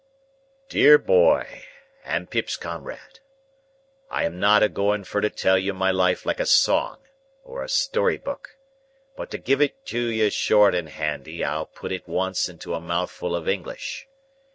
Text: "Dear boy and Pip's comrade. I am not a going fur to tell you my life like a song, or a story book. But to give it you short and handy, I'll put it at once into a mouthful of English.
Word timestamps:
"Dear 0.67 0.97
boy 0.97 1.65
and 2.03 2.27
Pip's 2.27 2.57
comrade. 2.57 3.19
I 4.09 4.23
am 4.23 4.39
not 4.39 4.63
a 4.63 4.67
going 4.67 5.03
fur 5.03 5.21
to 5.21 5.29
tell 5.29 5.59
you 5.59 5.75
my 5.75 5.91
life 5.91 6.25
like 6.25 6.39
a 6.39 6.45
song, 6.47 6.97
or 7.43 7.61
a 7.61 7.69
story 7.69 8.17
book. 8.17 8.57
But 9.15 9.29
to 9.29 9.37
give 9.37 9.61
it 9.61 9.75
you 9.93 10.27
short 10.31 10.73
and 10.73 10.89
handy, 10.89 11.43
I'll 11.43 11.67
put 11.67 11.91
it 11.91 12.01
at 12.05 12.07
once 12.09 12.49
into 12.49 12.73
a 12.73 12.81
mouthful 12.81 13.35
of 13.35 13.47
English. 13.47 14.07